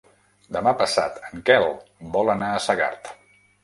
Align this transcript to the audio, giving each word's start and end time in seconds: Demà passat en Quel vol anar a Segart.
Demà 0.55 0.73
passat 0.79 1.21
en 1.29 1.45
Quel 1.51 1.69
vol 2.19 2.37
anar 2.39 2.53
a 2.59 2.67
Segart. 2.71 3.17